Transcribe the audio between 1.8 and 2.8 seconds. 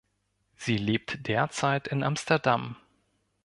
in Amsterdam.